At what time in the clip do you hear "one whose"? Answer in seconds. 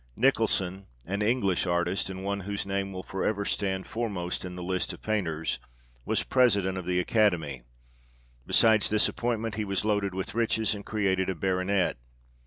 2.23-2.65